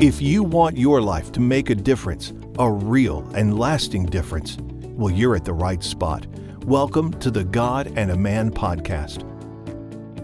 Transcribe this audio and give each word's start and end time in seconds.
If 0.00 0.22
you 0.22 0.42
want 0.42 0.78
your 0.78 1.02
life 1.02 1.30
to 1.32 1.40
make 1.40 1.68
a 1.68 1.74
difference, 1.74 2.32
a 2.58 2.70
real 2.70 3.20
and 3.34 3.58
lasting 3.58 4.06
difference, 4.06 4.56
well, 4.96 5.12
you're 5.12 5.36
at 5.36 5.44
the 5.44 5.52
right 5.52 5.84
spot. 5.84 6.26
Welcome 6.64 7.12
to 7.18 7.30
the 7.30 7.44
God 7.44 7.92
and 7.96 8.10
a 8.10 8.16
Man 8.16 8.50
podcast. 8.50 9.26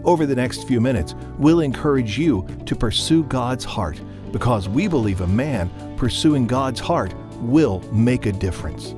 Over 0.03 0.25
the 0.25 0.35
next 0.35 0.67
few 0.67 0.81
minutes, 0.81 1.13
we'll 1.37 1.59
encourage 1.59 2.17
you 2.17 2.47
to 2.65 2.75
pursue 2.75 3.23
God's 3.25 3.65
heart 3.65 4.01
because 4.31 4.67
we 4.67 4.87
believe 4.87 5.21
a 5.21 5.27
man 5.27 5.69
pursuing 5.95 6.47
God's 6.47 6.79
heart 6.79 7.13
will 7.35 7.81
make 7.93 8.25
a 8.25 8.31
difference. 8.31 8.95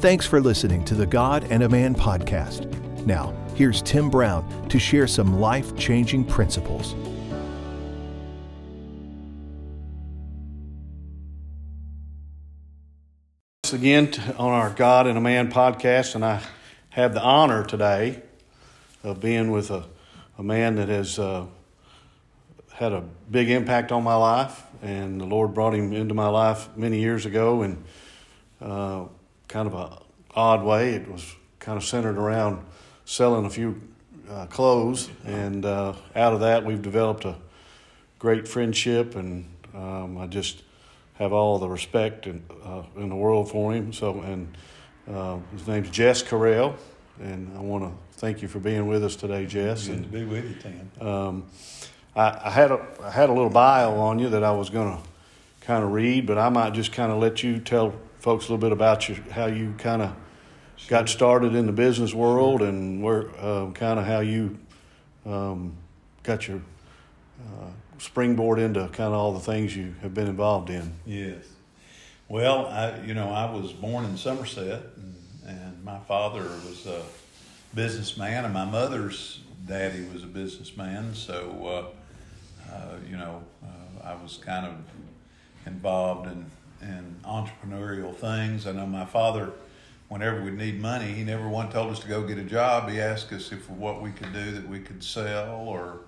Thanks 0.00 0.24
for 0.24 0.40
listening 0.40 0.82
to 0.86 0.94
the 0.94 1.04
God 1.04 1.44
and 1.50 1.62
a 1.62 1.68
Man 1.68 1.94
podcast. 1.94 2.72
Now, 3.04 3.34
here's 3.54 3.82
Tim 3.82 4.08
Brown 4.08 4.66
to 4.70 4.78
share 4.78 5.06
some 5.06 5.40
life 5.40 5.76
changing 5.76 6.24
principles. 6.24 6.94
Again 13.74 14.08
on 14.38 14.52
our 14.52 14.70
God 14.70 15.08
and 15.08 15.18
a 15.18 15.20
Man 15.20 15.50
podcast, 15.50 16.14
and 16.14 16.24
I 16.24 16.40
have 16.90 17.12
the 17.12 17.20
honor 17.20 17.64
today 17.64 18.22
of 19.02 19.20
being 19.20 19.50
with 19.50 19.72
a, 19.72 19.84
a 20.38 20.44
man 20.44 20.76
that 20.76 20.88
has 20.88 21.18
uh, 21.18 21.46
had 22.72 22.92
a 22.92 23.02
big 23.28 23.50
impact 23.50 23.90
on 23.90 24.04
my 24.04 24.14
life, 24.14 24.62
and 24.80 25.20
the 25.20 25.24
Lord 25.24 25.54
brought 25.54 25.74
him 25.74 25.92
into 25.92 26.14
my 26.14 26.28
life 26.28 26.68
many 26.76 27.00
years 27.00 27.26
ago 27.26 27.62
in 27.62 27.82
uh, 28.60 29.06
kind 29.48 29.66
of 29.66 29.74
a 29.74 29.98
odd 30.36 30.62
way. 30.62 30.94
It 30.94 31.10
was 31.10 31.34
kind 31.58 31.76
of 31.76 31.82
centered 31.82 32.16
around 32.16 32.64
selling 33.04 33.44
a 33.44 33.50
few 33.50 33.82
uh, 34.30 34.46
clothes, 34.46 35.10
and 35.24 35.66
uh, 35.66 35.94
out 36.14 36.32
of 36.32 36.40
that, 36.40 36.64
we've 36.64 36.80
developed 36.80 37.24
a 37.24 37.34
great 38.20 38.46
friendship, 38.46 39.16
and 39.16 39.46
um, 39.74 40.16
I 40.16 40.28
just 40.28 40.62
have 41.14 41.32
all 41.32 41.58
the 41.58 41.68
respect 41.68 42.26
in, 42.26 42.44
uh, 42.64 42.82
in 42.96 43.08
the 43.08 43.16
world 43.16 43.50
for 43.50 43.72
him. 43.72 43.92
So, 43.92 44.20
and 44.20 44.56
uh, 45.08 45.38
his 45.52 45.66
name's 45.66 45.90
Jess 45.90 46.22
Correll, 46.22 46.74
and 47.20 47.56
I 47.56 47.60
want 47.60 47.84
to 47.84 47.92
thank 48.18 48.42
you 48.42 48.48
for 48.48 48.58
being 48.58 48.86
with 48.86 49.04
us 49.04 49.16
today, 49.16 49.46
Jess. 49.46 49.86
Good 49.86 49.96
and, 49.96 50.04
to 50.04 50.10
be 50.10 50.24
with 50.24 50.44
you, 50.44 50.56
Tim. 50.60 51.06
Um, 51.06 51.44
I, 52.16 52.40
I, 52.44 52.50
had 52.50 52.70
a 52.70 52.86
I 53.02 53.10
had 53.10 53.28
a 53.28 53.32
little 53.32 53.50
bio 53.50 53.94
on 53.94 54.18
you 54.18 54.28
that 54.30 54.44
I 54.44 54.52
was 54.52 54.70
going 54.70 54.96
to 54.96 55.02
kind 55.60 55.84
of 55.84 55.92
read, 55.92 56.26
but 56.26 56.38
I 56.38 56.48
might 56.48 56.72
just 56.72 56.92
kind 56.92 57.12
of 57.12 57.18
let 57.18 57.42
you 57.42 57.58
tell 57.58 57.94
folks 58.18 58.48
a 58.48 58.52
little 58.52 58.58
bit 58.58 58.72
about 58.72 59.08
you, 59.08 59.16
how 59.30 59.46
you 59.46 59.74
kind 59.78 60.02
of 60.02 60.16
sure. 60.76 60.88
got 60.88 61.08
started 61.08 61.54
in 61.54 61.66
the 61.66 61.72
business 61.72 62.14
world 62.14 62.60
sure. 62.60 62.68
and 62.68 63.02
where 63.02 63.28
uh, 63.38 63.70
kind 63.72 63.98
of 63.98 64.06
how 64.06 64.20
you 64.20 64.58
um, 65.26 65.76
got 66.22 66.48
your 66.48 66.60
uh, 67.40 67.66
springboard 67.98 68.58
into 68.58 68.80
kind 68.88 69.08
of 69.08 69.14
all 69.14 69.32
the 69.32 69.40
things 69.40 69.76
you 69.76 69.94
have 70.02 70.14
been 70.14 70.26
involved 70.26 70.70
in. 70.70 70.92
Yes. 71.06 71.44
Well, 72.28 72.66
I 72.66 73.00
you 73.04 73.14
know 73.14 73.30
I 73.30 73.50
was 73.50 73.72
born 73.72 74.04
in 74.04 74.16
Somerset, 74.16 74.82
and, 74.96 75.14
and 75.46 75.84
my 75.84 75.98
father 76.00 76.42
was 76.42 76.86
a 76.86 77.02
businessman, 77.74 78.44
and 78.44 78.54
my 78.54 78.64
mother's 78.64 79.40
daddy 79.66 80.06
was 80.12 80.22
a 80.22 80.26
businessman. 80.26 81.14
So, 81.14 81.92
uh, 82.70 82.72
uh, 82.72 82.96
you 83.08 83.16
know, 83.16 83.42
uh, 83.62 84.08
I 84.08 84.14
was 84.14 84.38
kind 84.44 84.66
of 84.66 84.74
involved 85.66 86.26
in 86.26 86.46
in 86.80 87.16
entrepreneurial 87.24 88.14
things. 88.14 88.66
I 88.66 88.72
know 88.72 88.86
my 88.86 89.06
father. 89.06 89.52
Whenever 90.08 90.42
we 90.42 90.50
need 90.50 90.80
money, 90.80 91.06
he 91.06 91.24
never 91.24 91.48
once 91.48 91.72
told 91.72 91.90
us 91.90 91.98
to 92.00 92.06
go 92.06 92.22
get 92.22 92.36
a 92.36 92.44
job. 92.44 92.90
He 92.90 93.00
asked 93.00 93.32
us 93.32 93.50
if 93.52 93.68
what 93.70 94.02
we 94.02 94.10
could 94.10 94.32
do 94.34 94.52
that 94.52 94.68
we 94.68 94.78
could 94.78 95.02
sell 95.02 95.64
or 95.66 96.00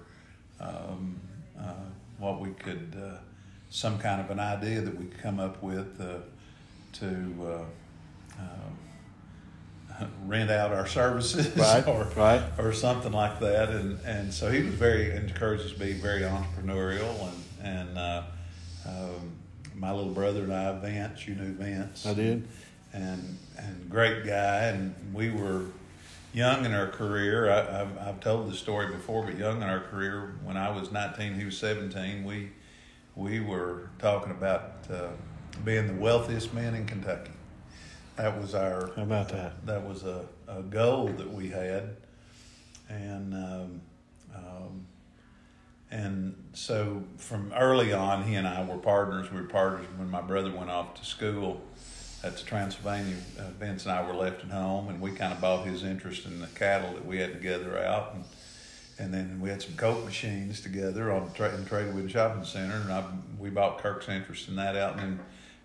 um, 0.61 1.21
uh, 1.59 1.73
what 2.19 2.41
we 2.41 2.51
could, 2.51 2.97
uh, 3.01 3.19
some 3.71 3.99
kind 3.99 4.21
of 4.21 4.31
an 4.31 4.41
idea 4.41 4.81
that 4.81 4.99
we 4.99 5.07
could 5.07 5.21
come 5.21 5.41
up 5.41 5.63
with 5.63 6.01
uh, 6.01 6.19
to 6.95 7.67
rent 10.27 10.51
out 10.51 10.73
our 10.73 10.87
services 10.87 11.57
right, 11.57 11.87
or, 11.87 12.05
right. 12.17 12.43
or 12.59 12.73
something 12.73 13.13
like 13.13 13.41
that. 13.41 13.71
And, 13.71 13.99
and 14.05 14.33
so 14.33 14.51
he 14.51 14.63
was 14.63 14.75
very, 14.75 15.15
encouraged 15.15 15.65
us 15.65 15.73
to 15.73 15.79
be 15.79 15.93
very 15.93 16.23
entrepreneurial. 16.23 17.33
And, 17.63 17.89
and 17.89 17.99
uh, 17.99 18.23
um, 18.87 19.33
my 19.75 19.93
little 19.93 20.13
brother 20.13 20.45
and 20.45 20.53
I, 20.53 20.73
Vance, 20.79 21.27
you 21.27 21.35
knew 21.35 21.53
Vance. 21.53 22.07
I 22.07 22.15
did. 22.15 22.47
And, 22.93 23.39
and 23.59 23.91
great 23.91 24.25
guy. 24.25 24.65
And 24.65 24.95
we 25.13 25.31
were 25.31 25.67
young 26.37 26.67
in 26.67 26.75
our 26.75 26.89
career. 26.89 27.51
I, 27.51 27.79
have 27.79 27.99
I've 27.99 28.21
told 28.21 28.53
the 28.53 28.55
story 28.55 28.89
before, 28.89 29.25
but 29.25 29.39
young 29.39 29.63
in 29.63 29.69
our 29.69 29.81
career, 29.81 30.37
when 30.45 30.59
I 30.59 30.69
was 30.69 30.93
19, 30.93 31.33
he 31.33 31.47
was 31.47 31.57
17. 31.57 32.25
We 32.25 32.51
we 33.17 33.41
were 33.41 33.89
talking 33.99 34.31
about 34.31 34.75
uh, 34.93 35.09
being 35.65 35.87
the 35.87 35.95
wealthiest 35.95 36.53
man 36.53 36.75
in 36.75 36.85
Kentucky. 36.85 37.31
That 38.17 38.39
was 38.39 38.55
our. 38.55 38.93
How 38.95 39.03
about 39.03 39.31
that? 39.31 39.53
Uh, 39.53 39.53
that 39.65 39.89
was 39.89 40.05
a, 40.05 40.27
a 40.47 40.63
goal 40.63 41.09
that 41.09 41.33
we 41.33 41.49
had, 41.49 41.97
and 42.91 43.33
um, 43.33 43.81
um, 44.35 44.87
and 45.91 46.35
so 46.53 47.03
from 47.17 47.51
early 47.57 47.95
on, 47.95 48.25
he 48.25 48.35
and 48.35 48.47
I 48.47 48.63
were 48.63 48.77
partners. 48.77 49.33
We 49.33 49.41
were 49.41 49.49
partners 49.49 49.87
when 49.97 50.11
my 50.11 50.21
brother 50.21 50.55
went 50.55 50.69
off 50.69 50.93
to 50.97 51.05
school 51.07 51.63
that's 52.23 52.43
Transylvania. 52.43 53.17
Uh, 53.39 53.51
Vince 53.59 53.85
and 53.85 53.93
I 53.93 54.07
were 54.07 54.15
left 54.15 54.45
at 54.45 54.51
home, 54.51 54.89
and 54.89 55.01
we 55.01 55.13
kind 55.13 55.33
of 55.33 55.41
bought 55.41 55.67
his 55.67 55.85
interest 55.85 56.27
in 56.27 56.41
the 56.41 56.47
cattle 56.49 56.93
that 56.95 57.05
we 57.05 57.19
had 57.19 57.33
together 57.33 57.79
out, 57.79 58.15
and 58.15 58.25
and 58.99 59.13
then 59.13 59.41
we 59.41 59.51
had 59.51 59.61
some 59.61 59.75
coke 59.75 60.05
machines 60.05 60.61
together 60.61 61.13
on 61.13 61.31
tra- 61.35 61.55
in 61.55 61.65
Tradewood 61.67 62.11
Shopping 62.11 62.45
Center, 62.45 62.77
and 62.77 62.93
I, 62.93 63.05
we 63.39 63.51
bought 63.51 63.79
Kirk's 63.79 64.09
interest 64.09 64.49
in 64.49 64.57
that 64.57 64.75
out, 64.75 64.93
and 64.93 65.01
then 65.01 65.21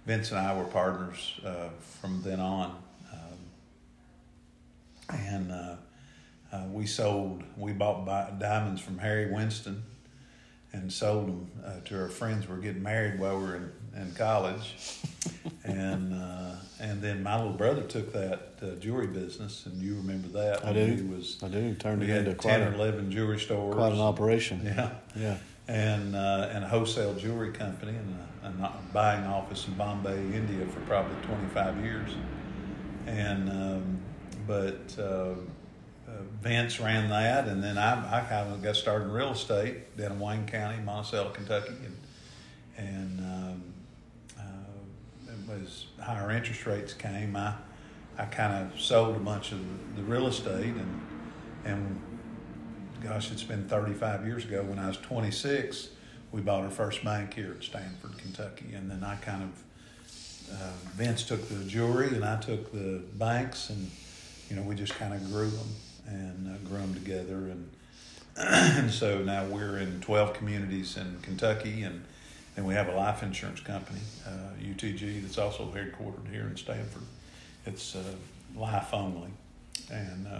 Vince 0.05 0.31
and 0.31 0.39
I 0.39 0.55
were 0.55 0.65
partners 0.65 1.39
uh, 1.45 1.69
from 2.01 2.21
then 2.23 2.41
on, 2.41 2.75
um, 3.11 3.37
and 5.09 5.51
uh, 5.51 5.75
uh 6.51 6.65
we 6.71 6.85
sold. 6.85 7.43
We 7.55 7.71
bought 7.71 8.05
diamonds 8.39 8.81
from 8.81 8.97
Harry 8.97 9.31
Winston, 9.31 9.83
and 10.73 10.91
sold 10.91 11.27
them 11.27 11.51
uh, 11.65 11.79
to 11.85 12.01
our 12.01 12.09
friends. 12.09 12.47
We 12.47 12.55
were 12.55 12.61
getting 12.61 12.83
married 12.83 13.19
while 13.19 13.37
we 13.37 13.43
were 13.45 13.55
in, 13.55 13.71
in 13.95 14.11
college, 14.13 14.75
and 15.63 16.13
uh, 16.13 16.55
and 16.79 17.01
then 17.01 17.23
my 17.23 17.37
little 17.37 17.53
brother 17.53 17.81
took 17.83 18.13
that 18.13 18.53
uh, 18.61 18.75
jewelry 18.79 19.07
business, 19.07 19.65
and 19.65 19.81
you 19.81 19.95
remember 19.95 20.27
that? 20.29 20.65
I 20.65 20.73
do. 20.73 20.85
He 20.85 21.01
was. 21.03 21.37
I 21.43 21.47
do. 21.47 21.73
Turned 21.75 22.03
it 22.03 22.09
into 22.09 22.33
ten 22.33 22.61
or 22.61 22.73
eleven 22.73 23.11
jewelry 23.11 23.39
stores. 23.39 23.75
Quite 23.75 23.93
an 23.93 23.99
operation. 23.99 24.61
Yeah. 24.63 24.91
Yeah. 25.15 25.37
And 25.67 26.15
uh, 26.15 26.49
and 26.51 26.63
a 26.63 26.67
wholesale 26.67 27.13
jewelry 27.15 27.51
company 27.51 27.93
and 28.43 28.61
a, 28.61 28.65
a 28.65 28.79
buying 28.93 29.25
office 29.25 29.67
in 29.67 29.73
Bombay, 29.75 30.17
India, 30.33 30.65
for 30.67 30.79
probably 30.81 31.15
twenty 31.23 31.47
five 31.53 31.77
years, 31.83 32.11
and 33.05 33.49
um, 33.49 33.99
but. 34.47 34.97
Uh, 34.97 35.35
uh, 36.07 36.23
Vince 36.41 36.79
ran 36.81 37.09
that, 37.09 37.47
and 37.47 37.63
then 37.63 37.77
I, 37.77 38.17
I 38.17 38.21
kind 38.21 38.51
of 38.51 38.61
got 38.61 38.75
started 38.75 39.05
in 39.05 39.11
real 39.11 39.29
estate 39.29 39.95
down 39.95 40.13
in 40.13 40.19
Wayne 40.19 40.45
County, 40.45 40.81
Monticello, 40.83 41.29
Kentucky, 41.29 41.73
and 41.85 41.95
and 42.77 43.20
as 45.61 45.85
higher 46.01 46.31
interest 46.31 46.65
rates 46.65 46.93
came, 46.93 47.35
I 47.35 47.55
I 48.17 48.25
kind 48.25 48.71
of 48.71 48.79
sold 48.79 49.15
a 49.15 49.19
bunch 49.19 49.51
of 49.51 49.59
the 49.95 50.03
real 50.03 50.27
estate, 50.27 50.73
and 50.75 51.01
and 51.65 52.01
gosh, 53.03 53.31
it's 53.31 53.43
been 53.43 53.67
35 53.67 54.25
years 54.25 54.45
ago. 54.45 54.63
When 54.63 54.77
I 54.79 54.87
was 54.87 54.97
26, 54.97 55.89
we 56.31 56.41
bought 56.41 56.63
our 56.63 56.69
first 56.69 57.03
bank 57.03 57.33
here 57.33 57.55
at 57.57 57.63
Stanford, 57.63 58.17
Kentucky, 58.17 58.73
and 58.73 58.89
then 58.89 59.03
I 59.03 59.15
kind 59.15 59.43
of 59.43 59.63
uh, 60.53 60.71
Vince 60.95 61.23
took 61.23 61.47
the 61.47 61.63
jewelry, 61.63 62.07
and 62.07 62.25
I 62.25 62.39
took 62.39 62.71
the 62.71 63.01
banks, 63.13 63.69
and 63.69 63.89
you 64.49 64.55
know 64.55 64.63
we 64.63 64.75
just 64.75 64.93
kind 64.95 65.13
of 65.13 65.25
grew 65.31 65.49
them 65.49 65.67
and 66.07 66.47
uh, 66.47 66.57
grew 66.67 66.79
them 66.79 66.93
together. 66.93 67.35
And, 67.35 67.69
and 68.37 68.91
so 68.91 69.19
now 69.23 69.45
we're 69.45 69.77
in 69.77 70.01
12 70.01 70.33
communities 70.33 70.97
in 70.97 71.19
Kentucky, 71.21 71.83
and, 71.83 72.03
and 72.55 72.65
we 72.65 72.73
have 72.73 72.87
a 72.87 72.93
life 72.93 73.23
insurance 73.23 73.59
company, 73.59 73.99
uh, 74.27 74.61
UTG, 74.61 75.21
that's 75.21 75.37
also 75.37 75.65
headquartered 75.65 76.29
here 76.31 76.47
in 76.47 76.57
Stanford. 76.57 77.03
It's 77.65 77.95
uh, 77.95 78.03
life 78.55 78.93
only. 78.93 79.29
And, 79.91 80.27
uh, 80.27 80.39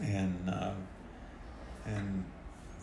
and, 0.00 0.50
uh, 0.50 0.70
and 1.86 2.24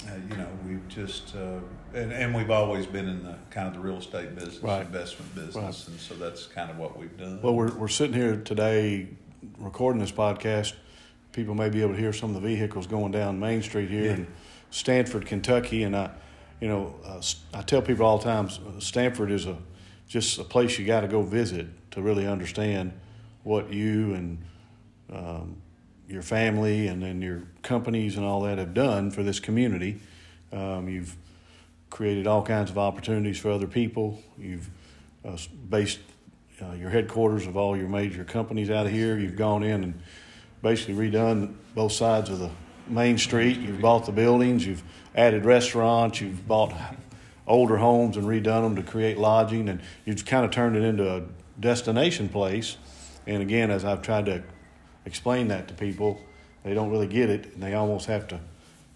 uh, 0.07 0.11
you 0.29 0.37
know, 0.37 0.49
we've 0.67 0.87
just 0.87 1.35
uh, 1.35 1.59
and, 1.95 2.13
and 2.13 2.35
we've 2.35 2.51
always 2.51 2.85
been 2.85 3.07
in 3.07 3.23
the 3.23 3.35
kind 3.49 3.67
of 3.67 3.73
the 3.73 3.79
real 3.79 3.97
estate 3.97 4.35
business, 4.35 4.61
right. 4.61 4.85
investment 4.85 5.33
business, 5.33 5.55
right. 5.55 5.87
and 5.87 5.99
so 5.99 6.13
that's 6.13 6.45
kind 6.45 6.69
of 6.69 6.77
what 6.77 6.99
we've 6.99 7.17
done. 7.17 7.41
Well, 7.41 7.55
we're 7.55 7.73
we're 7.73 7.87
sitting 7.87 8.13
here 8.13 8.35
today 8.35 9.07
recording 9.57 9.99
this 9.99 10.11
podcast 10.11 10.73
people 11.37 11.53
may 11.53 11.69
be 11.69 11.83
able 11.83 11.93
to 11.93 11.99
hear 11.99 12.11
some 12.11 12.35
of 12.35 12.41
the 12.41 12.47
vehicles 12.47 12.87
going 12.87 13.11
down 13.11 13.39
Main 13.39 13.61
Street 13.61 13.91
here 13.91 14.05
yeah. 14.05 14.13
in 14.13 14.27
Stanford, 14.71 15.27
Kentucky. 15.27 15.83
And 15.83 15.95
I, 15.95 16.09
you 16.59 16.67
know, 16.67 16.95
uh, 17.05 17.21
I 17.53 17.61
tell 17.61 17.81
people 17.81 18.05
all 18.05 18.17
the 18.17 18.23
time, 18.23 18.49
Stanford 18.79 19.31
is 19.31 19.45
a 19.45 19.57
just 20.07 20.39
a 20.39 20.43
place 20.43 20.79
you 20.79 20.85
got 20.85 21.01
to 21.01 21.07
go 21.07 21.21
visit 21.21 21.67
to 21.91 22.01
really 22.01 22.25
understand 22.25 22.93
what 23.43 23.71
you 23.71 24.13
and 24.13 24.37
um, 25.11 25.57
your 26.07 26.21
family 26.21 26.87
and 26.87 27.03
then 27.03 27.21
your 27.21 27.43
companies 27.61 28.15
and 28.15 28.25
all 28.25 28.41
that 28.41 28.57
have 28.57 28.73
done 28.73 29.11
for 29.11 29.23
this 29.23 29.39
community. 29.39 29.99
Um, 30.53 30.87
you've 30.87 31.15
created 31.89 32.25
all 32.25 32.41
kinds 32.41 32.69
of 32.69 32.77
opportunities 32.77 33.37
for 33.37 33.51
other 33.51 33.67
people. 33.67 34.21
You've 34.37 34.69
uh, 35.25 35.37
based 35.69 35.99
uh, 36.61 36.71
your 36.71 36.89
headquarters 36.89 37.45
of 37.47 37.57
all 37.57 37.75
your 37.75 37.89
major 37.89 38.23
companies 38.23 38.69
out 38.69 38.85
of 38.85 38.91
here. 38.91 39.17
You've 39.17 39.35
gone 39.35 39.63
in 39.63 39.83
and 39.83 40.01
basically 40.61 40.95
redone 40.95 41.53
both 41.75 41.91
sides 41.91 42.29
of 42.29 42.39
the 42.39 42.49
main 42.87 43.17
street. 43.17 43.57
You've 43.57 43.81
bought 43.81 44.05
the 44.05 44.11
buildings. 44.11 44.65
You've 44.65 44.83
added 45.17 45.43
restaurants. 45.43 46.21
You've 46.21 46.47
bought 46.47 46.73
older 47.45 47.77
homes 47.77 48.15
and 48.15 48.25
redone 48.27 48.61
them 48.63 48.75
to 48.77 48.83
create 48.83 49.17
lodging, 49.17 49.67
and 49.67 49.81
you've 50.05 50.25
kind 50.25 50.45
of 50.45 50.51
turned 50.51 50.77
it 50.77 50.83
into 50.83 51.13
a 51.13 51.23
destination 51.59 52.29
place. 52.29 52.77
And 53.25 53.41
again, 53.41 53.71
as 53.71 53.83
I've 53.83 54.01
tried 54.01 54.27
to 54.27 54.43
explain 55.05 55.49
that 55.49 55.67
to 55.69 55.73
people, 55.73 56.21
they 56.63 56.73
don't 56.73 56.89
really 56.91 57.07
get 57.07 57.29
it, 57.29 57.53
and 57.53 57.63
they 57.63 57.73
almost 57.73 58.05
have 58.05 58.27
to 58.29 58.39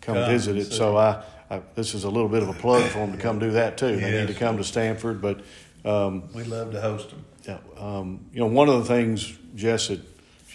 come, 0.02 0.16
Come 0.16 0.30
visit 0.30 0.58
it. 0.58 0.72
So 0.72 0.96
I, 0.98 1.24
I, 1.50 1.62
this 1.76 1.94
is 1.94 2.04
a 2.04 2.10
little 2.10 2.30
bit 2.30 2.44
of 2.44 2.50
a 2.50 2.54
plug 2.54 2.84
for 2.84 3.00
them 3.00 3.12
to 3.14 3.18
come 3.18 3.40
do 3.40 3.52
that 3.52 3.78
too. 3.78 3.96
They 3.98 4.12
need 4.22 4.28
to 4.28 4.34
come 4.34 4.58
to 4.58 4.64
Stanford, 4.64 5.22
but 5.22 5.42
um, 5.84 6.30
We 6.34 6.44
love 6.44 6.72
to 6.72 6.82
host 6.82 7.10
them. 7.10 7.26
yeah, 7.48 7.58
um, 7.78 8.26
you 8.34 8.40
know, 8.40 8.48
one 8.48 8.70
of 8.70 8.80
the 8.80 8.86
things, 8.86 9.34
Jess, 9.56 9.88
that 9.88 10.00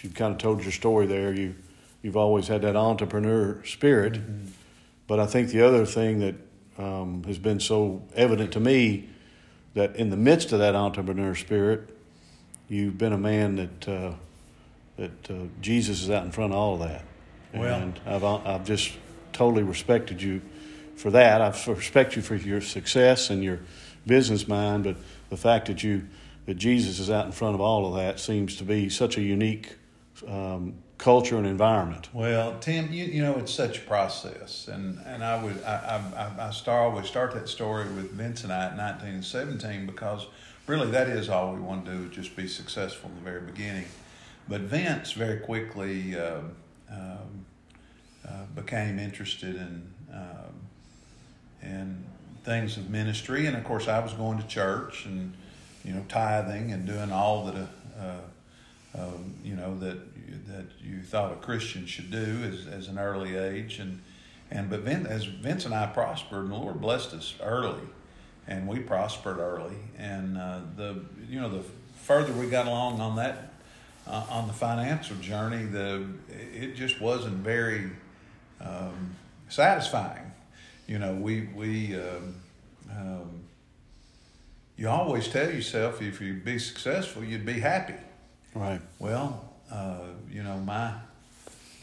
you've 0.01 0.13
kind 0.13 0.31
of 0.31 0.37
told 0.37 0.63
your 0.63 0.71
story 0.71 1.05
there. 1.07 1.33
You 1.33 1.55
you've 2.03 2.17
always 2.17 2.47
had 2.47 2.61
that 2.61 2.75
entrepreneur 2.75 3.63
spirit, 3.65 4.19
but 5.07 5.19
I 5.19 5.25
think 5.25 5.49
the 5.49 5.65
other 5.65 5.85
thing 5.85 6.19
that 6.19 6.35
um, 6.77 7.23
has 7.23 7.37
been 7.37 7.59
so 7.59 8.03
evident 8.15 8.53
to 8.53 8.59
me 8.59 9.09
that 9.73 9.95
in 9.95 10.09
the 10.09 10.17
midst 10.17 10.51
of 10.51 10.59
that 10.59 10.75
entrepreneur 10.75 11.33
spirit, 11.35 11.89
you've 12.67 12.97
been 12.97 13.13
a 13.13 13.17
man 13.17 13.55
that 13.55 13.87
uh, 13.87 14.13
that 14.97 15.31
uh, 15.31 15.33
Jesus 15.61 16.01
is 16.01 16.09
out 16.09 16.25
in 16.25 16.31
front 16.31 16.53
of 16.53 16.59
all 16.59 16.73
of 16.75 16.79
that, 16.89 17.03
Well- 17.53 17.81
and 17.81 17.99
I've 18.05 18.23
I've 18.23 18.65
just 18.65 18.91
totally 19.33 19.63
respected 19.63 20.21
you 20.21 20.41
for 20.95 21.11
that. 21.11 21.41
I 21.41 21.71
respect 21.71 22.15
you 22.15 22.21
for 22.21 22.35
your 22.35 22.61
success 22.61 23.29
and 23.29 23.43
your 23.43 23.59
business 24.07 24.47
mind, 24.47 24.85
but 24.85 24.97
the 25.29 25.37
fact 25.37 25.67
that 25.67 25.83
you 25.83 26.07
that 26.47 26.55
Jesus 26.55 26.99
is 26.99 27.09
out 27.09 27.25
in 27.25 27.31
front 27.31 27.55
of 27.55 27.61
all 27.61 27.85
of 27.87 27.95
that 27.95 28.19
seems 28.19 28.55
to 28.57 28.63
be 28.63 28.89
such 28.89 29.17
a 29.17 29.21
unique 29.21 29.75
um, 30.27 30.75
culture 30.97 31.37
and 31.37 31.45
environment. 31.45 32.09
Well, 32.13 32.57
Tim, 32.59 32.91
you, 32.91 33.05
you 33.05 33.21
know 33.21 33.37
it's 33.37 33.53
such 33.53 33.77
a 33.77 33.81
process, 33.81 34.67
and, 34.67 34.99
and 35.05 35.23
I 35.23 35.43
would 35.43 35.63
I, 35.63 36.01
I, 36.15 36.47
I 36.47 36.51
start 36.51 36.91
always 36.91 37.07
start 37.07 37.33
that 37.33 37.47
story 37.47 37.85
with 37.85 38.11
Vince 38.11 38.43
and 38.43 38.51
I 38.51 38.65
at 38.65 38.77
nineteen 38.77 39.21
seventeen 39.21 39.85
because 39.85 40.25
really 40.65 40.89
that 40.91 41.07
is 41.07 41.29
all 41.29 41.53
we 41.53 41.59
want 41.59 41.85
to 41.85 41.91
do 41.91 42.03
is 42.05 42.15
just 42.15 42.35
be 42.35 42.47
successful 42.47 43.09
in 43.09 43.15
the 43.15 43.21
very 43.21 43.41
beginning. 43.41 43.85
But 44.49 44.61
Vince 44.61 45.11
very 45.11 45.39
quickly 45.39 46.17
um, 46.17 46.55
uh, 48.27 48.45
became 48.55 48.99
interested 48.99 49.55
in 49.55 49.93
um, 50.13 50.53
in 51.61 52.03
things 52.43 52.77
of 52.77 52.89
ministry, 52.89 53.45
and 53.45 53.55
of 53.55 53.63
course 53.63 53.87
I 53.87 53.99
was 53.99 54.13
going 54.13 54.39
to 54.39 54.47
church 54.47 55.05
and 55.05 55.33
you 55.83 55.93
know 55.93 56.03
tithing 56.09 56.71
and 56.71 56.85
doing 56.85 57.11
all 57.11 57.45
that 57.45 57.55
uh, 57.99 58.19
um, 58.97 59.35
you 59.43 59.55
know 59.55 59.77
that 59.79 59.97
that 60.47 60.65
you 60.81 61.01
thought 61.01 61.31
a 61.31 61.35
Christian 61.35 61.85
should 61.85 62.11
do 62.11 62.43
as, 62.43 62.67
as 62.67 62.87
an 62.87 62.97
early 62.97 63.35
age, 63.35 63.79
and 63.79 64.01
and 64.49 64.69
but 64.69 64.81
Vin, 64.81 65.05
as 65.05 65.25
Vince 65.25 65.65
and 65.65 65.73
I 65.73 65.87
prospered, 65.87 66.43
and 66.43 66.51
the 66.51 66.55
Lord 66.55 66.81
blessed 66.81 67.13
us 67.13 67.35
early, 67.41 67.83
and 68.47 68.67
we 68.67 68.79
prospered 68.79 69.39
early, 69.39 69.75
and 69.97 70.37
uh, 70.37 70.59
the 70.75 71.01
you 71.29 71.39
know 71.39 71.49
the 71.49 71.63
further 72.03 72.31
we 72.33 72.47
got 72.47 72.67
along 72.67 73.01
on 73.01 73.15
that 73.17 73.53
uh, 74.07 74.25
on 74.29 74.47
the 74.47 74.53
financial 74.53 75.17
journey, 75.17 75.65
the 75.65 76.07
it 76.29 76.75
just 76.75 77.01
wasn't 77.01 77.35
very 77.35 77.89
um, 78.61 79.15
satisfying. 79.49 80.31
You 80.87 80.99
know, 80.99 81.13
we 81.13 81.49
we 81.53 81.95
um, 81.95 82.35
um, 82.89 83.41
you 84.77 84.87
always 84.87 85.27
tell 85.27 85.51
yourself 85.51 86.01
if 86.01 86.21
you'd 86.21 86.45
be 86.45 86.59
successful, 86.59 87.23
you'd 87.23 87.45
be 87.45 87.59
happy. 87.59 87.95
Right. 88.57 88.81
Well, 88.99 89.45
uh, 89.71 89.99
you 90.31 90.43
know, 90.43 90.57
my 90.57 90.93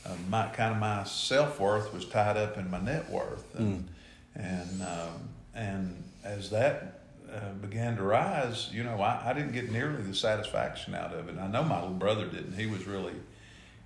uh, 0.04 0.16
my 0.28 0.48
kind 0.48 0.72
of 0.72 0.78
my 0.78 1.04
self 1.04 1.60
worth 1.60 1.92
was 1.92 2.04
tied 2.04 2.36
up 2.36 2.56
in 2.56 2.70
my 2.70 2.80
net 2.80 3.08
worth, 3.10 3.54
and 3.54 3.88
and 4.34 4.82
um, 4.82 5.28
and 5.54 6.02
as 6.24 6.50
that 6.50 7.00
uh, 7.32 7.52
began 7.60 7.96
to 7.96 8.02
rise, 8.02 8.70
you 8.72 8.82
know, 8.82 9.00
I, 9.00 9.30
I 9.30 9.32
didn't 9.32 9.52
get 9.52 9.70
nearly 9.70 10.02
the 10.02 10.14
satisfaction 10.14 10.94
out 10.94 11.12
of 11.12 11.28
it. 11.28 11.38
I 11.38 11.46
know 11.46 11.62
my 11.62 11.80
little 11.80 11.94
brother 11.94 12.26
didn't. 12.26 12.54
He 12.58 12.66
was 12.66 12.86
really 12.86 13.14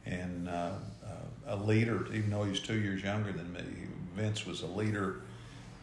and 0.06 0.48
uh, 0.48 0.70
uh, 1.04 1.10
a 1.48 1.56
leader, 1.56 2.06
even 2.12 2.30
though 2.30 2.44
he's 2.44 2.60
two 2.60 2.78
years 2.78 3.02
younger 3.02 3.32
than 3.32 3.52
me. 3.52 3.60
Vince 4.16 4.46
was 4.46 4.62
a 4.62 4.66
leader 4.66 5.20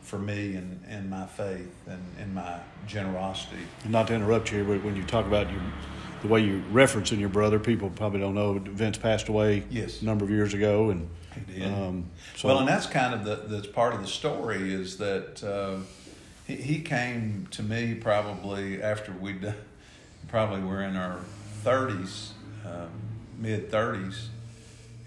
for 0.01 0.19
me 0.19 0.56
and, 0.56 0.84
in 0.90 1.10
my 1.10 1.25
faith 1.25 1.74
and 1.88 2.01
in 2.19 2.34
my 2.34 2.60
generosity. 2.88 3.62
Not 3.88 4.08
to 4.08 4.16
interrupt 4.16 4.51
you, 4.51 4.63
but 4.63 4.84
when 4.84 4.96
you 4.96 5.04
talk 5.04 5.25
about 5.25 5.50
your, 5.51 5.62
the 6.21 6.27
way 6.27 6.41
you 6.41 6.63
referencing 6.71 7.19
your 7.19 7.29
brother, 7.29 7.59
people 7.59 7.89
probably 7.89 8.19
don't 8.19 8.35
know. 8.35 8.53
Vince 8.59 8.97
passed 8.97 9.27
away 9.27 9.63
Yes. 9.69 10.01
a 10.01 10.06
number 10.06 10.25
of 10.25 10.31
years 10.31 10.53
ago, 10.53 10.89
and 10.89 11.09
He 11.33 11.59
did. 11.59 11.71
Um, 11.73 12.06
so 12.35 12.47
well, 12.47 12.59
and 12.59 12.67
that's 12.67 12.85
kind 12.88 13.13
of 13.13 13.25
the 13.25 13.35
that's 13.56 13.67
part 13.67 13.94
of 13.94 14.01
the 14.01 14.07
story 14.07 14.73
is 14.73 14.97
that 14.97 15.44
uh, 15.44 15.77
he, 16.47 16.56
he 16.56 16.81
came 16.81 17.47
to 17.51 17.63
me 17.63 17.95
probably 17.95 18.81
after 18.81 19.12
we 19.12 19.33
would 19.33 19.53
probably 20.27 20.62
were 20.62 20.81
in 20.81 20.95
our 20.95 21.19
thirties, 21.63 22.33
um, 22.65 22.89
mid 23.38 23.69
thirties, 23.69 24.29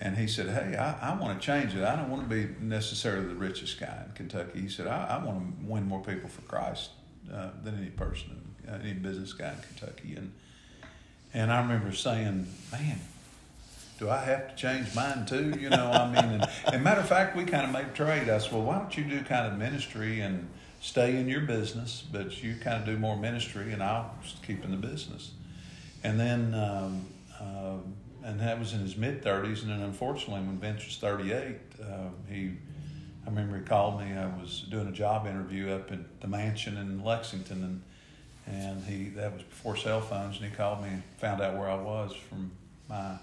and 0.01 0.17
he 0.17 0.27
said, 0.27 0.49
"Hey, 0.49 0.77
I, 0.77 1.13
I 1.13 1.19
want 1.19 1.41
to 1.41 1.45
change 1.45 1.75
it. 1.75 1.83
I 1.83 1.97
don't 1.97 2.11
want 2.11 2.29
to 2.29 2.35
be 2.35 2.49
necessarily 2.61 3.27
the 3.27 3.35
richest 3.35 3.81
guy 3.81 4.05
in 4.07 4.13
Kentucky." 4.15 4.61
He 4.61 4.69
said, 4.69 4.87
"I, 4.87 5.19
I 5.19 5.25
want 5.25 5.39
to 5.61 5.67
win 5.67 5.89
more 5.89 6.03
people 6.03 6.29
for 6.29 6.43
Christ 6.43 6.91
uh, 7.33 7.51
than 7.65 7.79
any 7.79 7.91
person, 7.91 8.55
uh, 8.69 8.75
any 8.83 8.93
business 8.93 9.33
guy 9.33 9.53
in 9.55 9.61
Kentucky." 9.77 10.15
And 10.15 10.33
and 11.35 11.53
I 11.53 11.61
remember 11.61 11.93
saying, 11.93 12.47
"Man." 12.73 13.01
do 13.99 14.09
I 14.09 14.19
have 14.19 14.51
to 14.51 14.55
change 14.55 14.95
mine 14.95 15.27
too? 15.27 15.55
You 15.59 15.71
know, 15.71 15.91
I 15.91 16.07
mean, 16.07 16.41
and, 16.41 16.47
and 16.73 16.85
matter 16.85 17.01
of 17.01 17.09
fact, 17.09 17.37
we 17.37 17.45
kind 17.45 17.67
of 17.67 17.73
made 17.73 17.87
a 17.87 17.97
trade. 17.97 18.29
I 18.29 18.39
said, 18.39 18.53
well, 18.53 18.63
why 18.63 18.79
don't 18.79 18.97
you 18.97 19.05
do 19.05 19.21
kind 19.23 19.47
of 19.47 19.59
ministry 19.59 20.21
and 20.21 20.49
stay 20.81 21.17
in 21.17 21.29
your 21.29 21.41
business, 21.41 22.05
but 22.11 22.43
you 22.43 22.55
kind 22.61 22.77
of 22.77 22.87
do 22.87 22.97
more 22.97 23.17
ministry 23.17 23.73
and 23.73 23.83
I'll 23.83 24.15
keep 24.47 24.65
in 24.65 24.71
the 24.71 24.77
business. 24.77 25.33
And 26.05 26.19
then, 26.19 26.55
um, 26.55 27.07
um 27.41 27.95
and 28.23 28.41
that 28.41 28.59
was 28.59 28.73
in 28.73 28.81
his 28.81 28.97
mid 28.97 29.23
30s. 29.23 29.63
And 29.63 29.71
then 29.71 29.81
unfortunately, 29.81 30.43
when 30.43 30.59
Vince 30.59 30.85
was 30.85 30.97
38, 30.99 31.57
um, 31.83 32.15
he, 32.29 32.51
I 33.27 33.31
remember 33.31 33.59
he 33.59 33.65
called 33.65 34.01
me. 34.01 34.13
I 34.13 34.27
was 34.27 34.67
doing 34.71 34.87
a 34.87 34.93
job 34.93 35.27
interview 35.27 35.71
up 35.71 35.91
at 35.91 36.21
the 36.21 36.29
mansion 36.29 36.77
in 36.77 37.03
Lexington 37.03 37.65
and, 37.65 37.83
and 38.49 38.83
he, 38.85 39.05
that 39.11 39.33
was 39.33 39.43
before 39.43 39.77
cell 39.77 40.01
phones. 40.01 40.37
And 40.41 40.51
he 40.51 40.57
called 40.57 40.83
me 40.83 40.89
and 40.89 41.03
found 41.19 41.43
out 41.43 41.57
where 41.57 41.69
I 41.69 41.77
was 41.77 42.15
from 42.15 42.51
my 42.89 43.19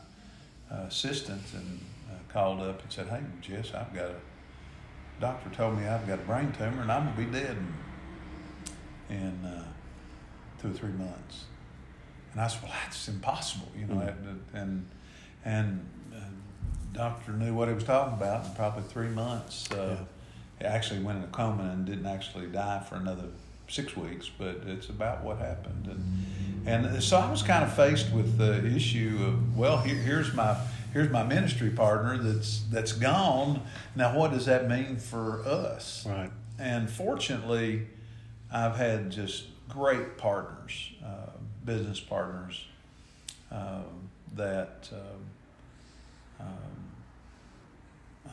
uh, 0.71 0.85
assistant 0.87 1.41
and 1.53 1.79
uh, 2.09 2.31
called 2.31 2.61
up 2.61 2.81
and 2.83 2.91
said, 2.91 3.07
"Hey, 3.07 3.21
Jess, 3.41 3.73
I've 3.73 3.93
got 3.93 4.09
a 4.09 4.15
doctor 5.19 5.49
told 5.49 5.77
me 5.77 5.87
I've 5.87 6.07
got 6.07 6.19
a 6.19 6.23
brain 6.23 6.51
tumor 6.57 6.81
and 6.81 6.91
I'm 6.91 7.05
gonna 7.05 7.17
be 7.17 7.25
dead 7.25 7.57
in, 9.09 9.15
in 9.15 9.45
uh, 9.45 9.63
two 10.61 10.69
or 10.69 10.73
three 10.73 10.91
months." 10.91 11.45
And 12.31 12.41
I 12.41 12.47
said, 12.47 12.63
"Well, 12.63 12.73
that's 12.83 13.07
impossible," 13.07 13.71
you 13.77 13.87
know. 13.87 13.99
And 13.99 14.45
and, 14.53 14.87
and 15.43 15.89
uh, 16.13 16.19
doctor 16.93 17.31
knew 17.31 17.53
what 17.55 17.67
he 17.67 17.73
was 17.73 17.83
talking 17.83 18.13
about. 18.13 18.45
In 18.45 18.53
probably 18.53 18.83
three 18.83 19.09
months, 19.09 19.71
uh, 19.71 20.05
he 20.59 20.65
actually 20.65 21.01
went 21.01 21.17
in 21.17 21.23
a 21.23 21.27
coma 21.27 21.71
and 21.73 21.85
didn't 21.85 22.05
actually 22.05 22.47
die 22.47 22.85
for 22.87 22.95
another 22.95 23.29
six 23.67 23.95
weeks. 23.95 24.29
But 24.29 24.61
it's 24.65 24.89
about 24.89 25.23
what 25.23 25.37
happened 25.37 25.87
and. 25.87 26.25
And 26.67 27.03
so 27.03 27.17
I 27.17 27.29
was 27.29 27.43
kind 27.43 27.63
of 27.63 27.75
faced 27.75 28.11
with 28.11 28.39
the 28.39 28.65
issue 28.65 29.19
of, 29.21 29.55
well, 29.55 29.77
here, 29.77 29.93
here's 29.93 30.33
my 30.33 30.57
here's 30.93 31.11
my 31.11 31.21
ministry 31.21 31.69
partner 31.69 32.17
that's 32.17 32.63
that's 32.71 32.91
gone. 32.91 33.61
Now, 33.95 34.17
what 34.17 34.31
does 34.31 34.47
that 34.47 34.67
mean 34.67 34.97
for 34.97 35.43
us? 35.45 36.05
right. 36.07 36.31
And 36.57 36.89
fortunately, 36.89 37.87
I've 38.51 38.77
had 38.77 39.11
just 39.11 39.45
great 39.67 40.17
partners, 40.17 40.91
uh, 41.05 41.31
business 41.65 41.99
partners 41.99 42.65
um, 43.51 44.09
that 44.35 44.89
um, 44.93 46.47
um, 46.47 46.47
uh, 48.25 48.29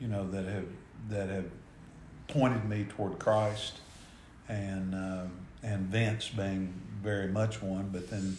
you 0.00 0.08
know 0.08 0.28
that 0.30 0.46
have 0.46 0.66
that 1.10 1.28
have 1.28 1.50
pointed 2.28 2.64
me 2.64 2.86
toward 2.88 3.18
Christ, 3.18 3.80
and 4.48 4.94
um, 4.94 5.30
and 5.62 5.86
Vince 5.86 6.28
being 6.28 6.72
very 7.02 7.28
much 7.28 7.62
one, 7.62 7.88
but 7.92 8.10
then 8.10 8.36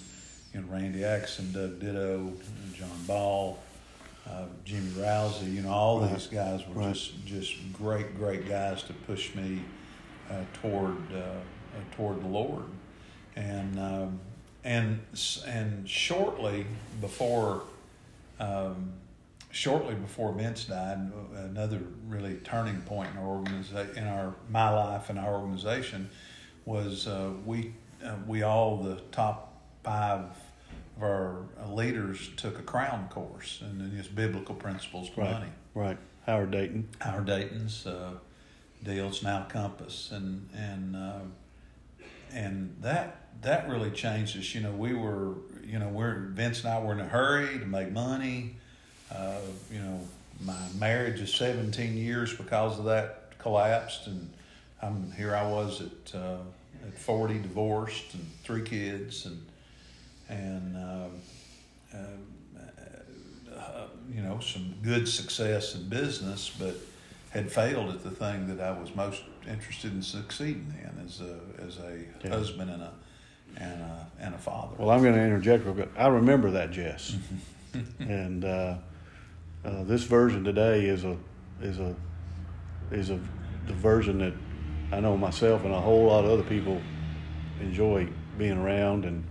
you 0.53 0.61
know 0.61 0.67
Randy 0.69 1.03
Axon, 1.03 1.51
Doug 1.51 1.79
Ditto, 1.79 2.31
John 2.73 3.03
Ball, 3.05 3.57
uh, 4.29 4.45
Jimmy 4.65 4.89
Rousey, 4.91 5.53
you 5.53 5.61
know 5.61 5.71
all 5.71 5.99
Right. 6.01 6.13
these 6.13 6.27
guys 6.27 6.61
were 6.67 6.75
Right. 6.81 6.93
just 6.93 7.25
just 7.25 7.55
great 7.73 8.15
great 8.17 8.47
guys 8.47 8.83
to 8.83 8.93
push 8.93 9.33
me 9.35 9.61
uh, 10.29 10.35
toward 10.61 10.97
uh, 11.13 11.17
uh, 11.17 11.95
toward 11.95 12.21
the 12.23 12.27
Lord, 12.27 12.63
and 13.35 13.79
um, 13.79 14.19
and 14.63 14.99
and 15.45 15.89
shortly 15.89 16.65
before 17.01 17.63
um, 18.39 18.91
shortly 19.57 19.95
before 19.95 20.31
Vince 20.33 20.65
died, 20.65 21.11
another 21.35 21.81
really 22.07 22.35
turning 22.43 22.79
point 22.81 23.09
in 23.11 23.17
our 23.17 23.27
organization, 23.27 23.97
in 23.97 24.07
our 24.07 24.35
my 24.49 24.69
life 24.69 25.09
and 25.09 25.17
our 25.17 25.33
organization, 25.33 26.09
was 26.65 27.07
uh, 27.07 27.31
we 27.43 27.73
uh, 28.05 28.15
we 28.27 28.43
all 28.43 28.77
the 28.77 29.01
top 29.11 29.59
five 29.83 30.25
of 30.95 31.03
our 31.03 31.45
leaders 31.69 32.29
took 32.37 32.59
a 32.59 32.61
crown 32.61 33.07
course 33.09 33.61
and 33.61 33.97
it's 33.97 34.07
biblical 34.07 34.53
principles 34.53 35.09
to 35.09 35.21
right, 35.21 35.31
money. 35.31 35.49
Right. 35.73 35.97
Howard 36.27 36.51
Dayton. 36.51 36.89
Howard 36.99 37.25
Dayton's 37.25 37.87
uh, 37.87 38.11
deals 38.83 39.23
now 39.23 39.47
Compass 39.49 40.11
and 40.11 40.49
and 40.55 40.95
uh, 40.95 42.03
and 42.31 42.75
that 42.81 43.41
that 43.41 43.67
really 43.67 43.89
changed 43.89 44.37
us. 44.37 44.53
You 44.53 44.61
know, 44.61 44.71
we 44.71 44.93
were 44.93 45.33
you 45.65 45.79
know 45.79 45.87
we're 45.87 46.27
Vince 46.29 46.63
and 46.63 46.71
I 46.71 46.79
were 46.79 46.93
in 46.93 46.99
a 46.99 47.07
hurry 47.07 47.57
to 47.57 47.65
make 47.65 47.91
money. 47.91 48.57
Uh, 49.13 49.39
you 49.71 49.79
know, 49.79 49.99
my 50.41 50.59
marriage 50.79 51.19
is 51.19 51.33
17 51.33 51.97
years 51.97 52.33
because 52.33 52.77
of 52.77 52.85
that 52.85 53.37
collapsed, 53.39 54.07
and 54.07 54.29
I'm 54.81 55.11
here. 55.13 55.35
I 55.35 55.49
was 55.49 55.81
at 55.81 56.15
uh, 56.15 56.37
at 56.85 56.97
40, 56.97 57.39
divorced, 57.39 58.13
and 58.13 58.25
three 58.43 58.61
kids, 58.61 59.25
and 59.25 59.45
and 60.29 60.75
um, 60.75 61.11
uh, 61.93 63.55
uh, 63.55 63.87
you 64.13 64.21
know 64.21 64.39
some 64.39 64.75
good 64.83 65.07
success 65.07 65.75
in 65.75 65.87
business, 65.89 66.51
but 66.59 66.75
had 67.31 67.51
failed 67.51 67.89
at 67.89 68.03
the 68.03 68.11
thing 68.11 68.47
that 68.47 68.63
I 68.63 68.71
was 68.71 68.95
most 68.95 69.23
interested 69.49 69.93
in 69.93 70.01
succeeding 70.01 70.73
in 70.81 71.05
as 71.05 71.21
a 71.21 71.39
as 71.65 71.77
a 71.79 72.03
yeah. 72.23 72.29
husband 72.29 72.71
and 72.71 72.81
a 72.81 72.91
and 73.57 73.81
a 73.81 74.07
and 74.19 74.35
a 74.35 74.37
father. 74.37 74.75
Well, 74.77 74.89
I'm 74.89 75.01
going 75.01 75.15
to 75.15 75.21
interject 75.21 75.65
real 75.65 75.73
quick. 75.73 75.89
I 75.97 76.07
remember 76.07 76.51
that, 76.51 76.71
Jess, 76.71 77.15
and 77.99 78.43
uh, 79.67 79.83
this 79.83 80.03
version 80.03 80.43
today 80.43 80.85
is 80.85 81.03
a 81.03 81.17
is 81.61 81.79
a 81.79 81.95
is 82.91 83.09
a 83.09 83.19
the 83.67 83.73
version 83.73 84.19
that 84.19 84.33
I 84.91 85.01
know 85.01 85.17
myself 85.17 85.65
and 85.65 85.73
a 85.73 85.81
whole 85.81 86.05
lot 86.05 86.23
of 86.23 86.31
other 86.31 86.43
people 86.43 86.81
enjoy 87.59 88.07
being 88.37 88.57
around 88.57 89.03
and 89.03 89.25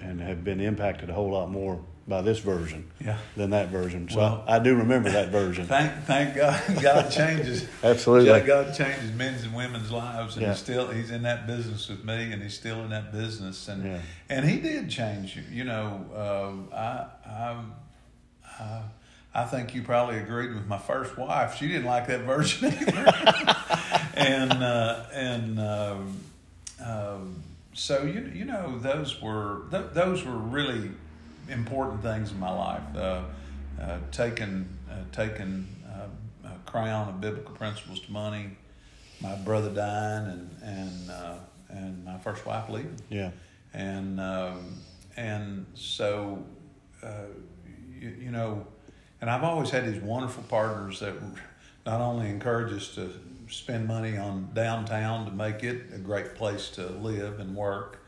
and 0.00 0.20
have 0.20 0.42
been 0.42 0.60
impacted 0.60 1.10
a 1.10 1.12
whole 1.12 1.30
lot 1.30 1.50
more 1.50 1.80
by 2.06 2.22
this 2.22 2.38
version 2.38 2.90
yeah. 3.04 3.18
than 3.36 3.50
that 3.50 3.68
version. 3.68 4.08
So 4.08 4.16
well, 4.16 4.44
I, 4.48 4.56
I, 4.56 4.58
do 4.60 4.74
remember 4.74 5.10
that 5.10 5.28
version. 5.28 5.66
Thank 5.68 6.04
thank 6.04 6.34
God 6.34 6.62
God 6.82 7.10
changes. 7.10 7.68
Absolutely. 7.84 8.40
God 8.46 8.74
changes 8.74 9.12
men's 9.12 9.42
and 9.42 9.54
women's 9.54 9.90
lives 9.90 10.36
and 10.36 10.42
yeah. 10.42 10.52
he's 10.52 10.58
still 10.58 10.88
he's 10.88 11.10
in 11.10 11.24
that 11.24 11.46
business 11.46 11.90
with 11.90 12.02
me 12.06 12.32
and 12.32 12.42
he's 12.42 12.54
still 12.54 12.82
in 12.84 12.90
that 12.90 13.12
business 13.12 13.68
and 13.68 13.84
yeah. 13.84 14.00
and 14.30 14.48
he 14.48 14.58
did 14.58 14.88
change 14.88 15.36
you. 15.36 15.42
You 15.50 15.64
know, 15.64 16.06
uh, 16.72 16.74
I 16.74 17.06
I 17.30 17.64
I 18.58 18.82
I 19.38 19.44
think 19.44 19.72
you 19.72 19.82
probably 19.82 20.18
agreed 20.18 20.52
with 20.52 20.66
my 20.66 20.78
first 20.78 21.16
wife. 21.16 21.56
She 21.56 21.68
didn't 21.68 21.84
like 21.84 22.08
that 22.08 22.22
version 22.22 22.72
either. 22.72 23.14
and 24.14 24.52
uh, 24.52 25.04
and 25.12 25.60
um, 25.60 26.20
um, 26.84 27.42
so 27.72 28.02
you 28.02 28.32
you 28.34 28.44
know 28.44 28.78
those 28.80 29.22
were 29.22 29.62
th- 29.70 29.92
those 29.92 30.24
were 30.24 30.36
really 30.36 30.90
important 31.48 32.02
things 32.02 32.32
in 32.32 32.40
my 32.40 32.50
life. 32.50 32.82
Uh, 32.96 33.22
uh, 33.80 33.98
taking 34.10 34.68
uh, 34.90 34.94
taking 35.12 35.68
uh, 35.86 36.48
a 36.48 36.70
crown 36.70 37.08
of 37.08 37.20
biblical 37.20 37.54
principles 37.54 38.00
to 38.00 38.10
money, 38.10 38.56
my 39.20 39.36
brother 39.36 39.70
dying, 39.70 40.26
and 40.26 40.56
and 40.62 41.10
uh, 41.10 41.34
and 41.68 42.04
my 42.04 42.18
first 42.18 42.44
wife 42.44 42.68
leaving. 42.68 43.00
Yeah, 43.08 43.30
and 43.72 44.18
um, 44.18 44.78
and 45.16 45.66
so 45.74 46.44
you, 48.00 48.16
you 48.20 48.30
know 48.32 48.66
and 49.20 49.30
I've 49.30 49.44
always 49.44 49.70
had 49.70 49.86
these 49.86 50.00
wonderful 50.00 50.44
partners 50.44 51.00
that 51.00 51.14
not 51.84 52.00
only 52.00 52.28
encourage 52.28 52.72
us 52.72 52.94
to 52.94 53.12
spend 53.48 53.86
money 53.88 54.16
on 54.16 54.50
downtown 54.54 55.24
to 55.24 55.32
make 55.32 55.64
it 55.64 55.86
a 55.94 55.98
great 55.98 56.34
place 56.34 56.70
to 56.70 56.86
live 56.86 57.40
and 57.40 57.56
work, 57.56 58.04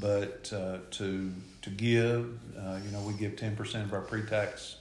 but 0.00 0.52
uh, 0.54 0.78
to 0.92 1.32
to 1.62 1.70
give. 1.70 2.38
Uh, 2.58 2.78
you 2.84 2.90
know, 2.90 3.00
we 3.00 3.14
give 3.14 3.36
ten 3.36 3.56
percent 3.56 3.84
of 3.84 3.92
our 3.92 4.02
pre-tax 4.02 4.76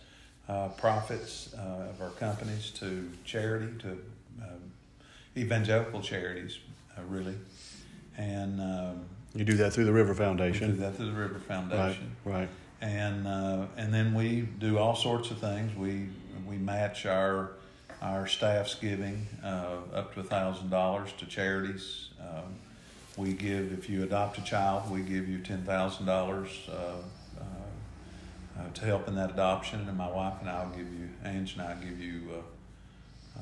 uh, 0.50 0.70
profits 0.70 1.53
uh, 1.58 1.89
of 1.89 2.01
our 2.01 2.10
companies 2.12 2.72
to 2.72 3.10
charity, 3.24 3.74
to 3.80 3.92
um, 4.42 4.60
evangelical 5.38 6.01
charities, 6.01 6.60
uh, 6.98 7.01
really, 7.08 7.36
and. 8.18 8.62
Um, 8.62 9.06
you 9.36 9.44
do 9.44 9.53
that 9.53 9.74
through 9.74 9.86
the 9.86 9.94
River 9.94 10.13
Foundation. 10.13 10.75
Do 10.75 10.77
that 10.82 10.96
through 10.96 11.08
the 11.08 11.20
River 11.20 11.39
Foundation. 11.39 12.15
Right. 12.24 12.42
Right 12.42 12.50
and 12.84 13.25
uh, 13.25 13.66
and 13.78 13.94
then 13.94 14.13
we 14.13 14.42
do 14.42 14.78
all 14.78 14.96
sorts 14.96 15.32
of 15.32 15.40
things. 15.40 15.75
We 15.75 16.08
we 16.46 16.58
match 16.58 17.06
our 17.06 17.52
our 18.02 18.28
staff's 18.28 18.75
giving 18.75 19.25
uh, 19.44 19.78
up 19.94 20.13
to 20.16 20.20
a 20.20 20.24
thousand 20.24 20.70
dollars 20.70 21.13
to 21.20 21.25
charities. 21.25 22.10
Um, 22.20 22.56
we 23.16 23.34
give 23.34 23.72
if 23.72 23.90
you 23.90 24.04
adopt 24.04 24.38
a 24.38 24.44
child, 24.44 24.92
we 24.92 25.00
give 25.00 25.30
you 25.30 25.40
ten 25.40 25.63
thousand 25.63 26.10
uh, 26.10 26.12
dollars 26.12 26.50
uh, 26.70 27.42
uh, 27.42 28.70
to 28.74 28.86
help 28.86 29.08
in 29.08 29.16
that 29.16 29.32
adoption, 29.32 29.88
and 29.88 29.98
my 29.98 30.10
wife 30.10 30.34
and 30.42 30.50
I 30.50 30.66
will 30.66 30.72
give 30.72 30.94
you, 30.94 31.08
Ange 31.24 31.54
and 31.54 31.62
I 31.62 31.75
give 31.75 32.02
you 32.02 32.44
uh, 33.38 33.42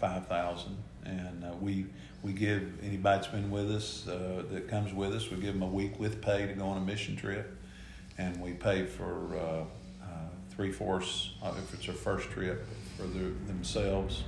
five 0.00 0.26
thousand, 0.26 0.78
and 1.04 1.44
we 1.60 1.84
we 2.22 2.32
give 2.32 2.82
anybody 2.82 3.18
that's 3.18 3.26
been 3.26 3.50
with 3.50 3.70
us 3.70 4.04
that 4.06 4.68
comes 4.68 4.94
with 4.94 5.12
us, 5.12 5.30
we 5.30 5.36
give 5.36 5.52
them 5.52 5.62
a 5.62 5.66
week 5.66 6.00
with 6.00 6.22
pay 6.22 6.46
to 6.46 6.54
go 6.54 6.64
on 6.64 6.78
a 6.78 6.80
mission 6.80 7.14
trip 7.14 7.57
and 8.18 8.40
we 8.40 8.52
pay 8.52 8.84
for 8.84 9.36
uh, 9.36 9.40
uh, 10.02 10.06
three 10.50 10.72
fourths 10.72 11.30
uh, 11.42 11.54
if 11.56 11.72
it's 11.72 11.86
their 11.86 11.94
first 11.94 12.28
trip 12.30 12.66
for 12.96 13.04
their, 13.04 13.30
themselves, 13.46 14.24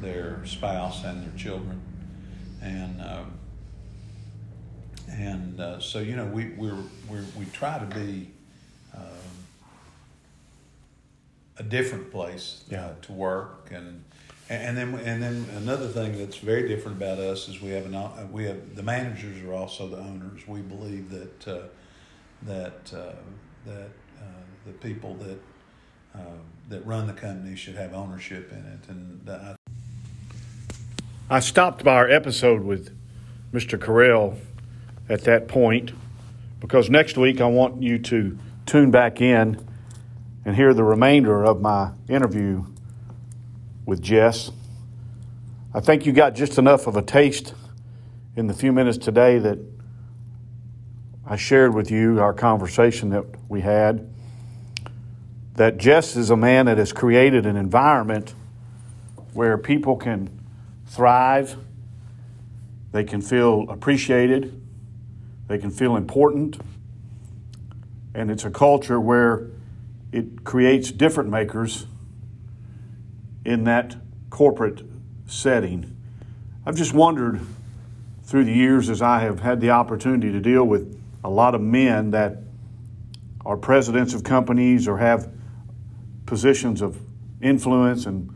their 0.00 0.44
spouse, 0.44 1.04
and 1.04 1.24
their 1.24 1.38
children, 1.38 1.80
and 2.60 3.00
um, 3.00 3.32
and 5.10 5.60
uh, 5.60 5.80
so 5.80 5.98
you 5.98 6.14
know 6.14 6.26
we 6.26 6.50
we 6.50 6.70
we 7.08 7.18
we 7.38 7.44
try 7.52 7.78
to 7.78 7.86
be 7.86 8.30
um, 8.94 9.02
a 11.56 11.62
different 11.62 12.10
place 12.10 12.64
uh, 12.70 12.74
yeah. 12.74 12.92
to 13.02 13.12
work 13.12 13.70
and. 13.72 14.04
And 14.50 14.76
then, 14.76 14.94
and 14.96 15.22
then 15.22 15.46
another 15.56 15.88
thing 15.88 16.18
that's 16.18 16.36
very 16.36 16.68
different 16.68 16.98
about 16.98 17.18
us 17.18 17.48
is 17.48 17.62
we 17.62 17.70
have 17.70 17.86
an 17.86 18.32
we 18.32 18.44
have 18.44 18.76
the 18.76 18.82
managers 18.82 19.42
are 19.44 19.54
also 19.54 19.86
the 19.86 19.96
owners. 19.96 20.46
We 20.46 20.60
believe 20.60 21.08
that 21.08 21.48
uh, 21.48 21.60
that 22.46 22.92
uh, 22.94 23.12
that 23.66 23.90
uh, 24.20 24.24
the 24.66 24.72
people 24.72 25.14
that 25.14 25.38
uh, 26.14 26.38
that 26.68 26.84
run 26.86 27.06
the 27.06 27.12
company 27.12 27.56
should 27.56 27.76
have 27.76 27.94
ownership 27.94 28.50
in 28.52 28.58
it. 28.58 28.88
And 28.88 29.28
I, 29.28 29.56
I 31.30 31.40
stopped 31.40 31.84
by 31.84 31.94
our 31.94 32.10
episode 32.10 32.62
with 32.62 32.96
Mr. 33.52 33.78
Correll 33.78 34.38
at 35.08 35.22
that 35.24 35.48
point 35.48 35.92
because 36.60 36.88
next 36.88 37.16
week 37.16 37.40
I 37.40 37.46
want 37.46 37.82
you 37.82 37.98
to 37.98 38.38
tune 38.66 38.90
back 38.90 39.20
in 39.20 39.66
and 40.44 40.56
hear 40.56 40.74
the 40.74 40.84
remainder 40.84 41.44
of 41.44 41.60
my 41.60 41.92
interview 42.08 42.64
with 43.86 44.02
Jess. 44.02 44.50
I 45.74 45.80
think 45.80 46.06
you 46.06 46.12
got 46.12 46.34
just 46.34 46.58
enough 46.58 46.86
of 46.86 46.96
a 46.96 47.02
taste 47.02 47.54
in 48.36 48.46
the 48.46 48.54
few 48.54 48.72
minutes 48.72 48.98
today 48.98 49.38
that 49.38 49.58
I 51.32 51.36
shared 51.36 51.72
with 51.72 51.90
you 51.90 52.20
our 52.20 52.34
conversation 52.34 53.08
that 53.08 53.24
we 53.48 53.62
had 53.62 54.06
that 55.54 55.78
Jess 55.78 56.14
is 56.14 56.28
a 56.28 56.36
man 56.36 56.66
that 56.66 56.76
has 56.76 56.92
created 56.92 57.46
an 57.46 57.56
environment 57.56 58.34
where 59.32 59.56
people 59.56 59.96
can 59.96 60.28
thrive, 60.86 61.56
they 62.90 63.02
can 63.02 63.22
feel 63.22 63.64
appreciated, 63.70 64.60
they 65.48 65.56
can 65.56 65.70
feel 65.70 65.96
important, 65.96 66.60
and 68.12 68.30
it's 68.30 68.44
a 68.44 68.50
culture 68.50 69.00
where 69.00 69.46
it 70.12 70.44
creates 70.44 70.92
different 70.92 71.30
makers 71.30 71.86
in 73.46 73.64
that 73.64 73.96
corporate 74.28 74.82
setting. 75.24 75.96
I've 76.66 76.76
just 76.76 76.92
wondered 76.92 77.40
through 78.22 78.44
the 78.44 78.52
years 78.52 78.90
as 78.90 79.00
I 79.00 79.20
have 79.20 79.40
had 79.40 79.62
the 79.62 79.70
opportunity 79.70 80.30
to 80.30 80.38
deal 80.38 80.64
with 80.64 81.01
a 81.24 81.30
lot 81.30 81.54
of 81.54 81.60
men 81.60 82.10
that 82.10 82.38
are 83.44 83.56
presidents 83.56 84.14
of 84.14 84.24
companies 84.24 84.86
or 84.88 84.98
have 84.98 85.30
positions 86.26 86.80
of 86.80 87.00
influence 87.40 88.06
and 88.06 88.32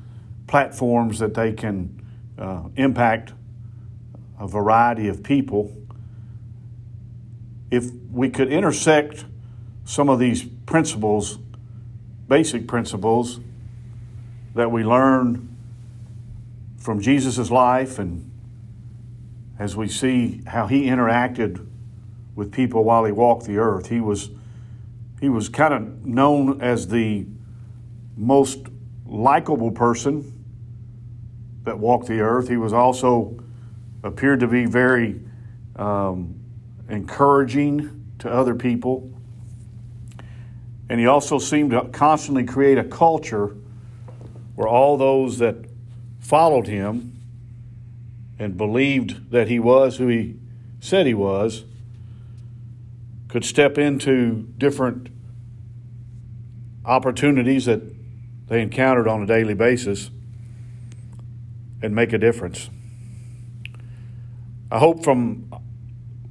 platforms 0.46 1.18
that 1.18 1.34
they 1.34 1.52
can 1.52 2.04
uh, 2.38 2.64
impact 2.76 3.32
a 4.38 4.46
variety 4.46 5.08
of 5.08 5.22
people. 5.22 5.72
If 7.70 7.86
we 8.10 8.30
could 8.30 8.52
intersect 8.52 9.24
some 9.84 10.08
of 10.08 10.18
these 10.18 10.44
principles, 10.44 11.38
basic 12.28 12.66
principles 12.66 13.40
that 14.54 14.70
we 14.70 14.84
learn 14.84 15.56
from 16.78 17.00
Jesus' 17.00 17.50
life 17.50 17.98
and 17.98 18.30
as 19.58 19.74
we 19.74 19.88
see 19.88 20.42
how 20.46 20.66
he 20.66 20.84
interacted 20.84 21.66
with 22.36 22.52
people 22.52 22.84
while 22.84 23.04
he 23.04 23.10
walked 23.10 23.46
the 23.46 23.56
earth. 23.56 23.88
He 23.88 24.00
was 24.00 24.30
he 25.20 25.30
was 25.30 25.48
kind 25.48 25.72
of 25.72 26.04
known 26.04 26.60
as 26.60 26.88
the 26.88 27.26
most 28.16 28.66
likable 29.06 29.70
person 29.70 30.32
that 31.64 31.78
walked 31.78 32.06
the 32.06 32.20
earth. 32.20 32.48
He 32.48 32.58
was 32.58 32.74
also 32.74 33.42
appeared 34.02 34.40
to 34.40 34.46
be 34.46 34.66
very 34.66 35.20
um, 35.76 36.38
encouraging 36.90 38.04
to 38.18 38.30
other 38.30 38.54
people. 38.54 39.10
And 40.90 41.00
he 41.00 41.06
also 41.06 41.38
seemed 41.38 41.70
to 41.70 41.86
constantly 41.86 42.44
create 42.44 42.76
a 42.76 42.84
culture 42.84 43.56
where 44.54 44.68
all 44.68 44.98
those 44.98 45.38
that 45.38 45.56
followed 46.20 46.66
him 46.66 47.18
and 48.38 48.56
believed 48.56 49.30
that 49.30 49.48
he 49.48 49.58
was 49.58 49.96
who 49.96 50.08
he 50.08 50.36
said 50.78 51.06
he 51.06 51.14
was 51.14 51.64
could 53.36 53.44
step 53.44 53.76
into 53.76 54.48
different 54.56 55.10
opportunities 56.86 57.66
that 57.66 57.82
they 58.46 58.62
encountered 58.62 59.06
on 59.06 59.22
a 59.22 59.26
daily 59.26 59.52
basis 59.52 60.10
and 61.82 61.94
make 61.94 62.14
a 62.14 62.18
difference. 62.18 62.70
I 64.70 64.78
hope 64.78 65.04
from 65.04 65.52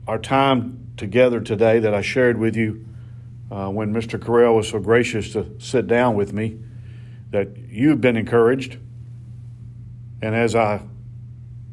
our 0.07 0.17
time 0.17 0.93
together 0.97 1.39
today 1.39 1.77
that 1.77 1.93
I 1.93 2.01
shared 2.01 2.39
with 2.39 2.55
you 2.55 2.83
uh, 3.51 3.69
when 3.69 3.93
Mr. 3.93 4.17
Correll 4.17 4.55
was 4.55 4.69
so 4.69 4.79
gracious 4.79 5.31
to 5.33 5.53
sit 5.59 5.85
down 5.85 6.15
with 6.15 6.33
me 6.33 6.57
that 7.29 7.55
you've 7.69 8.01
been 8.01 8.17
encouraged. 8.17 8.79
And 10.23 10.33
as 10.33 10.55
I 10.55 10.81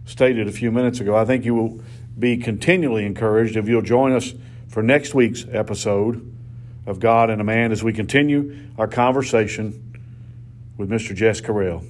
stated 0.04 0.46
a 0.46 0.52
few 0.52 0.70
minutes 0.70 1.00
ago, 1.00 1.16
I 1.16 1.24
think 1.24 1.46
you 1.46 1.54
will 1.54 1.80
be 2.18 2.36
continually 2.36 3.06
encouraged 3.06 3.56
if 3.56 3.66
you'll 3.66 3.80
join 3.80 4.12
us 4.12 4.34
for 4.72 4.82
next 4.82 5.12
week's 5.14 5.44
episode 5.52 6.34
of 6.86 6.98
God 6.98 7.28
and 7.28 7.42
a 7.42 7.44
Man 7.44 7.72
as 7.72 7.84
we 7.84 7.92
continue 7.92 8.56
our 8.78 8.88
conversation 8.88 10.00
with 10.78 10.88
Mr. 10.88 11.14
Jess 11.14 11.42
Correll. 11.42 11.84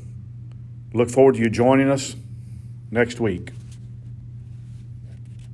Look 0.92 1.08
forward 1.08 1.36
to 1.36 1.40
you 1.40 1.48
joining 1.48 1.88
us 1.88 2.16
next 2.90 3.20
week. 3.20 3.52